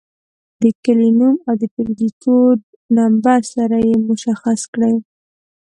د 0.61 0.63
کلي 0.83 1.09
نوم 1.19 1.35
او 1.47 1.53
د 1.61 1.63
ټولګي 1.73 2.09
کوډ 2.21 2.59
نمبر 2.97 3.39
سره 3.53 3.77
یې 3.87 3.95
مشخص 4.09 4.61
کړئ. 4.73 4.95